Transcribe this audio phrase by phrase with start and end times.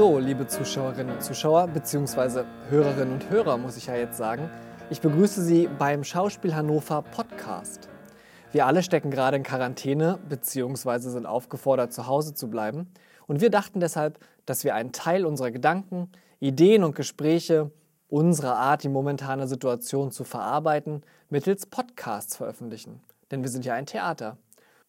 [0.00, 4.48] So, liebe Zuschauerinnen und Zuschauer, beziehungsweise Hörerinnen und Hörer, muss ich ja jetzt sagen,
[4.88, 7.90] ich begrüße Sie beim Schauspiel Hannover Podcast.
[8.50, 12.90] Wir alle stecken gerade in Quarantäne, beziehungsweise sind aufgefordert, zu Hause zu bleiben.
[13.26, 17.70] Und wir dachten deshalb, dass wir einen Teil unserer Gedanken, Ideen und Gespräche,
[18.08, 23.02] unserer Art, die momentane Situation zu verarbeiten, mittels Podcasts veröffentlichen.
[23.30, 24.38] Denn wir sind ja ein Theater.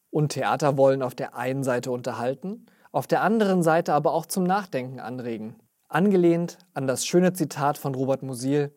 [0.09, 4.43] Und Theater wollen auf der einen Seite unterhalten, auf der anderen Seite aber auch zum
[4.43, 5.55] Nachdenken anregen.
[5.87, 8.73] Angelehnt an das schöne Zitat von Robert Musil,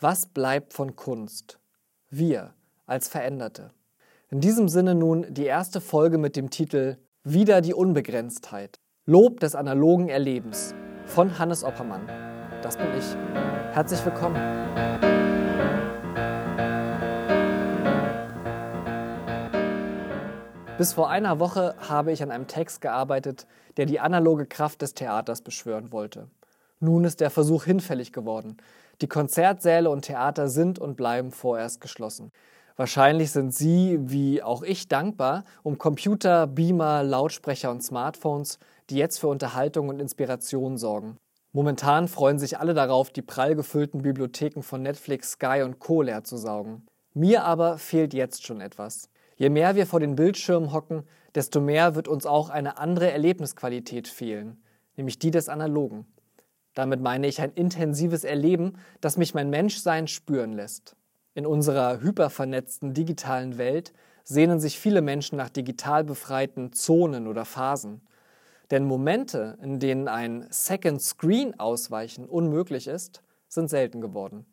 [0.00, 1.58] was bleibt von Kunst?
[2.10, 2.52] Wir
[2.86, 3.70] als Veränderte.
[4.30, 8.80] In diesem Sinne nun die erste Folge mit dem Titel Wieder die Unbegrenztheit.
[9.06, 10.74] Lob des analogen Erlebens
[11.06, 12.08] von Hannes Oppermann.
[12.62, 13.16] Das bin ich.
[13.72, 15.03] Herzlich willkommen.
[20.76, 24.94] Bis vor einer Woche habe ich an einem Text gearbeitet, der die analoge Kraft des
[24.94, 26.26] Theaters beschwören wollte.
[26.80, 28.56] Nun ist der Versuch hinfällig geworden.
[29.00, 32.32] Die Konzertsäle und Theater sind und bleiben vorerst geschlossen.
[32.76, 38.58] Wahrscheinlich sind Sie, wie auch ich, dankbar um Computer, Beamer, Lautsprecher und Smartphones,
[38.90, 41.18] die jetzt für Unterhaltung und Inspiration sorgen.
[41.52, 46.02] Momentan freuen sich alle darauf, die prall gefüllten Bibliotheken von Netflix, Sky und Co.
[46.02, 46.84] leer zu saugen.
[47.14, 49.08] Mir aber fehlt jetzt schon etwas.
[49.36, 51.04] Je mehr wir vor den Bildschirmen hocken,
[51.34, 54.62] desto mehr wird uns auch eine andere Erlebnisqualität fehlen,
[54.96, 56.06] nämlich die des Analogen.
[56.74, 60.96] Damit meine ich ein intensives Erleben, das mich mein Menschsein spüren lässt.
[61.34, 63.92] In unserer hypervernetzten digitalen Welt
[64.24, 68.02] sehnen sich viele Menschen nach digital befreiten Zonen oder Phasen.
[68.70, 74.46] Denn Momente, in denen ein Second Screen ausweichen unmöglich ist, sind selten geworden.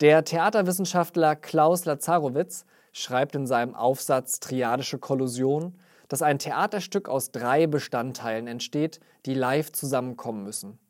[0.00, 5.78] Der Theaterwissenschaftler Klaus Lazarowitz schreibt in seinem Aufsatz Triadische Kollusion,
[6.08, 10.80] dass ein Theaterstück aus drei Bestandteilen entsteht, die live zusammenkommen müssen.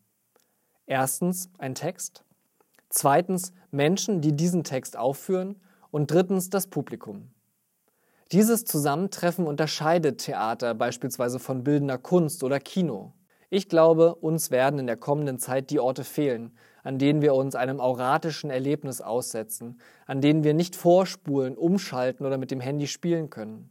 [0.87, 2.25] Erstens ein Text,
[2.89, 7.31] zweitens Menschen, die diesen Text aufführen und drittens das Publikum.
[8.33, 13.13] Dieses Zusammentreffen unterscheidet Theater beispielsweise von bildender Kunst oder Kino.
[13.51, 17.55] Ich glaube, uns werden in der kommenden Zeit die Orte fehlen, an denen wir uns
[17.57, 23.31] einem auratischen Erlebnis aussetzen, an denen wir nicht vorspulen, umschalten oder mit dem Handy spielen
[23.31, 23.71] können.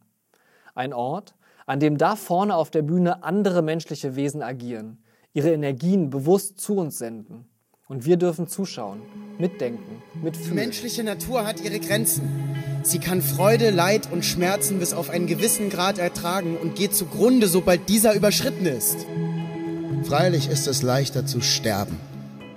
[0.75, 1.35] Ein Ort,
[1.68, 4.97] an dem da vorne auf der Bühne andere menschliche Wesen agieren,
[5.31, 7.46] ihre Energien bewusst zu uns senden.
[7.88, 9.02] Und wir dürfen zuschauen,
[9.38, 10.50] mitdenken, mitfühlen.
[10.50, 12.23] Die menschliche Natur hat ihre Grenzen.
[12.81, 17.47] Sie kann Freude, Leid und Schmerzen bis auf einen gewissen Grad ertragen und geht zugrunde,
[17.47, 19.06] sobald dieser überschritten ist.
[20.03, 22.00] Freilich ist es leichter zu sterben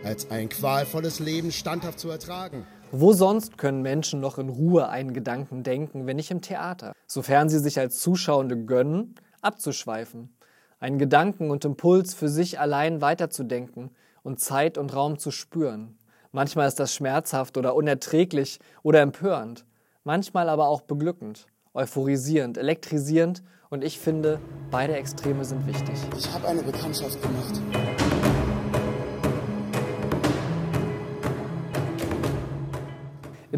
[0.06, 2.66] als ein qualvolles Leben standhaft zu ertragen.
[2.92, 6.92] Wo sonst können Menschen noch in Ruhe einen Gedanken denken, wenn nicht im Theater?
[7.08, 10.34] Sofern sie sich als Zuschauende gönnen, abzuschweifen,
[10.78, 13.90] einen Gedanken und Impuls für sich allein weiterzudenken
[14.22, 15.98] und Zeit und Raum zu spüren.
[16.30, 19.64] Manchmal ist das schmerzhaft oder unerträglich oder empörend,
[20.04, 24.38] manchmal aber auch beglückend, euphorisierend, elektrisierend und ich finde,
[24.70, 25.96] beide Extreme sind wichtig.
[26.16, 28.45] Ich habe eine Bekanntschaft gemacht.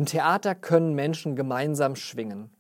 [0.09, 2.51] Theater können Menschen gemeinsam schwingen.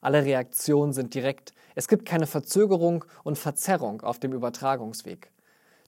[0.00, 1.52] Alle Reaktionen sind direkt.
[1.76, 5.30] Es gibt keine Verzögerung und Verzerrung auf dem Übertragungsweg.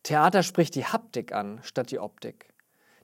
[0.04, 2.54] Theater spricht die Haptik an statt die Optik.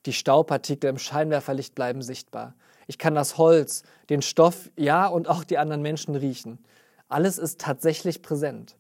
[0.07, 2.55] Die Staubpartikel im Scheinwerferlicht bleiben sichtbar.
[2.87, 6.65] Ich kann das Holz, den Stoff, ja und auch die anderen Menschen riechen.
[7.09, 8.77] Alles ist tatsächlich präsent.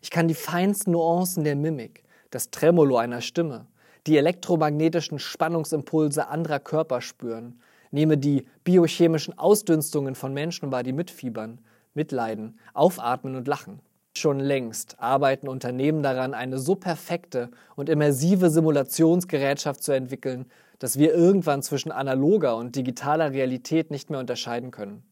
[0.00, 3.66] Ich kann die feinsten Nuancen der Mimik, das Tremolo einer Stimme,
[4.06, 7.60] die elektromagnetischen Spannungsimpulse anderer Körper spüren,
[7.90, 11.60] nehme die biochemischen Ausdünstungen von Menschen wahr, die mitfiebern,
[11.94, 13.80] mitleiden, aufatmen und lachen.
[14.16, 20.46] Schon längst arbeiten Unternehmen daran, eine so perfekte und immersive Simulationsgerätschaft zu entwickeln,
[20.78, 25.02] dass wir irgendwann zwischen analoger und digitaler Realität nicht mehr unterscheiden können.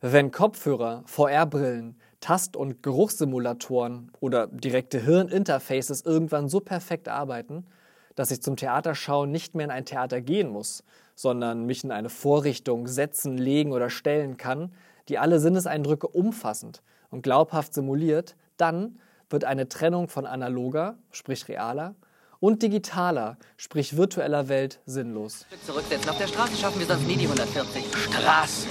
[0.00, 7.66] Wenn Kopfhörer, VR-Brillen, Tast- und Geruchssimulatoren oder direkte Hirninterfaces irgendwann so perfekt arbeiten,
[8.14, 10.82] dass ich zum Theaterschauen nicht mehr in ein Theater gehen muss,
[11.16, 14.72] sondern mich in eine Vorrichtung setzen, legen oder stellen kann,
[15.08, 21.96] die alle Sinneseindrücke umfassend und glaubhaft simuliert, dann wird eine Trennung von analoger, sprich realer,
[22.38, 25.46] und digitaler, sprich virtueller Welt sinnlos.
[25.64, 26.10] Zurücksetzen.
[26.10, 27.84] Auf der Straße schaffen wir sonst nie die 140.
[27.96, 28.70] Straßen.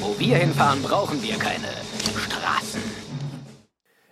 [0.00, 1.68] Wo wir hinfahren, brauchen wir keine
[2.18, 2.82] Straßen.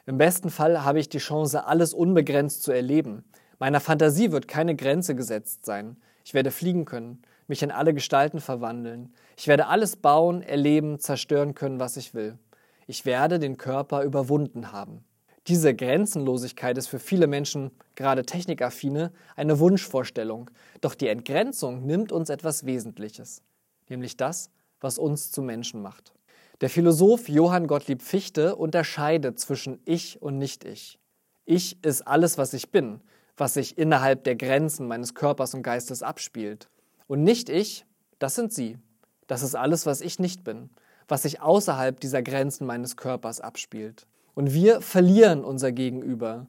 [0.06, 3.24] Im besten Fall habe ich die Chance, alles unbegrenzt zu erleben.
[3.58, 5.96] Meiner Fantasie wird keine Grenze gesetzt sein.
[6.24, 9.12] Ich werde fliegen können, mich in alle Gestalten verwandeln.
[9.36, 12.38] Ich werde alles bauen, erleben, zerstören können, was ich will.
[12.86, 15.04] Ich werde den Körper überwunden haben.
[15.48, 20.50] Diese Grenzenlosigkeit ist für viele Menschen, gerade Technikaffine, eine Wunschvorstellung.
[20.80, 23.42] Doch die Entgrenzung nimmt uns etwas Wesentliches,
[23.88, 24.50] nämlich das,
[24.80, 26.12] was uns zu Menschen macht.
[26.60, 31.00] Der Philosoph Johann Gottlieb Fichte unterscheidet zwischen Ich und Nicht-Ich.
[31.46, 33.00] Ich ist alles, was ich bin,
[33.36, 36.68] was sich innerhalb der Grenzen meines Körpers und Geistes abspielt.
[37.10, 37.86] Und Nicht-Ich,
[38.20, 38.78] das sind Sie.
[39.26, 40.70] Das ist alles, was ich nicht bin,
[41.08, 44.06] was sich außerhalb dieser Grenzen meines Körpers abspielt.
[44.34, 46.46] Und wir verlieren unser Gegenüber.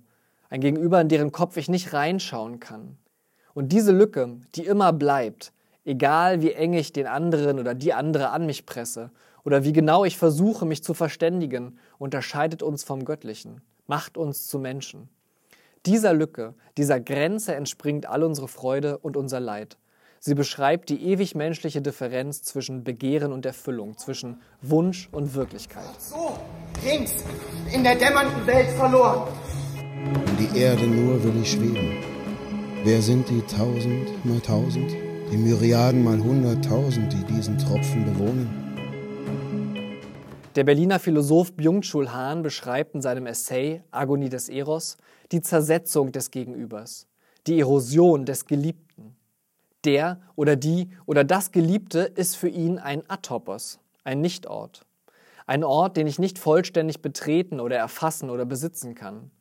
[0.52, 3.00] Ein Gegenüber, in deren Kopf ich nicht reinschauen kann.
[3.56, 5.52] Und diese Lücke, die immer bleibt,
[5.84, 9.10] egal wie eng ich den anderen oder die andere an mich presse
[9.44, 14.60] oder wie genau ich versuche, mich zu verständigen, unterscheidet uns vom Göttlichen, macht uns zu
[14.60, 15.10] Menschen.
[15.88, 19.80] Dieser Lücke, dieser Grenze entspringt all unsere Freude und unser Leid.
[20.24, 26.00] Sie beschreibt die ewig menschliche Differenz zwischen Begehren und Erfüllung, zwischen Wunsch und Wirklichkeit.
[26.00, 26.38] So,
[26.86, 27.16] rings,
[27.74, 29.28] in der dämmernden Welt verloren.
[30.14, 32.04] Um die Erde nur will ich schweben.
[32.84, 34.92] Wer sind die tausend mal tausend,
[35.32, 38.48] die Myriaden mal hunderttausend, die diesen Tropfen bewohnen?
[40.54, 44.98] Der Berliner Philosoph Byung-Chul Han beschreibt in seinem Essay Agonie des Eros
[45.32, 47.08] die Zersetzung des Gegenübers,
[47.48, 48.91] die Erosion des Geliebten.
[49.86, 54.86] Der oder die oder das Geliebte ist für ihn ein Atopos, ein Nichtort.
[55.48, 59.32] Ein Ort, den ich nicht vollständig betreten oder erfassen oder besitzen kann.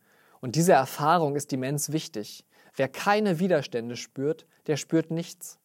[0.40, 2.44] Und diese Erfahrung ist immens wichtig.
[2.74, 5.58] Wer keine Widerstände spürt, der spürt nichts.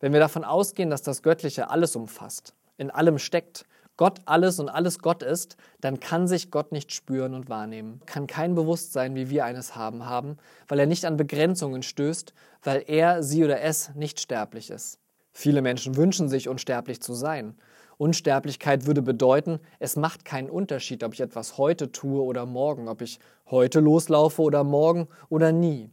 [0.00, 3.66] Wenn wir davon ausgehen, dass das Göttliche alles umfasst, in allem steckt,
[3.96, 8.26] Gott alles und alles Gott ist, dann kann sich Gott nicht spüren und wahrnehmen, kann
[8.26, 13.22] kein Bewusstsein, wie wir eines haben, haben, weil er nicht an Begrenzungen stößt, weil er,
[13.22, 14.98] sie oder es nicht sterblich ist.
[15.32, 17.56] Viele Menschen wünschen sich, unsterblich zu sein.
[17.98, 23.02] Unsterblichkeit würde bedeuten, es macht keinen Unterschied, ob ich etwas heute tue oder morgen, ob
[23.02, 25.90] ich heute loslaufe oder morgen oder nie.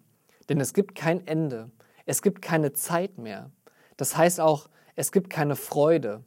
[0.48, 1.69] Denn es gibt kein Ende,
[2.06, 3.51] es gibt keine Zeit mehr.
[3.98, 6.24] Das heißt auch, es gibt keine Freude,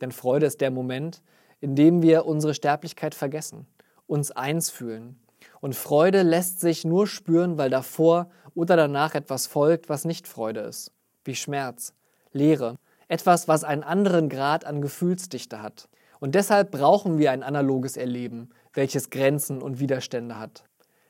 [0.00, 1.22] denn Freude ist der Moment,
[1.60, 3.66] in dem wir unsere Sterblichkeit vergessen,
[4.06, 5.18] uns eins fühlen.
[5.60, 10.60] Und Freude lässt sich nur spüren, weil davor oder danach etwas folgt, was nicht Freude
[10.60, 10.92] ist,
[11.24, 11.94] wie Schmerz,
[12.32, 12.76] Leere,
[13.08, 15.88] etwas, was einen anderen Grad an Gefühlsdichte hat.
[16.20, 20.64] Und deshalb brauchen wir ein analoges Erleben, welches Grenzen und Widerstände hat.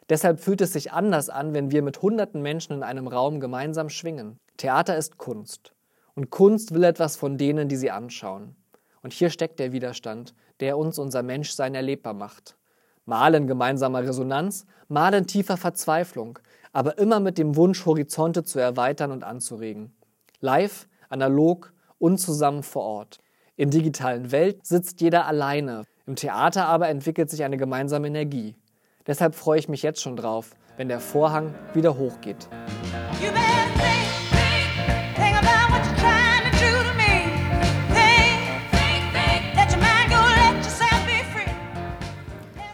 [0.09, 3.89] Deshalb fühlt es sich anders an, wenn wir mit hunderten Menschen in einem Raum gemeinsam
[3.89, 4.39] schwingen.
[4.57, 5.73] Theater ist Kunst.
[6.15, 8.55] Und Kunst will etwas von denen, die sie anschauen.
[9.05, 12.57] Und hier steckt der Widerstand, der uns unser Menschsein erlebbar macht.
[13.05, 16.39] Mal in gemeinsamer Resonanz, mal in tiefer Verzweiflung,
[16.73, 19.95] aber immer mit dem Wunsch, Horizonte zu erweitern und anzuregen.
[20.41, 23.19] Live, analog und zusammen vor Ort.
[23.57, 25.83] In digitalen Welt sitzt jeder alleine.
[26.07, 28.57] Im Theater aber entwickelt sich eine gemeinsame Energie.
[29.07, 32.49] Deshalb freue ich mich jetzt schon drauf, wenn der Vorhang wieder hochgeht.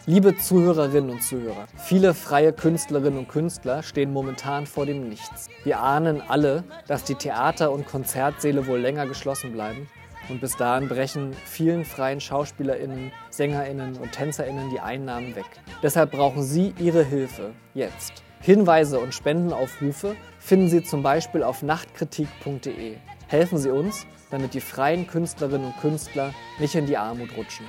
[0.07, 5.47] Liebe Zuhörerinnen und Zuhörer, viele freie Künstlerinnen und Künstler stehen momentan vor dem Nichts.
[5.63, 9.87] Wir ahnen alle, dass die Theater- und Konzertsäle wohl länger geschlossen bleiben
[10.27, 15.45] und bis dahin brechen vielen freien Schauspielerinnen, Sängerinnen und Tänzerinnen die Einnahmen weg.
[15.83, 18.23] Deshalb brauchen Sie Ihre Hilfe jetzt.
[18.39, 22.95] Hinweise und Spendenaufrufe finden Sie zum Beispiel auf nachtkritik.de.
[23.27, 27.67] Helfen Sie uns, damit die freien Künstlerinnen und Künstler nicht in die Armut rutschen.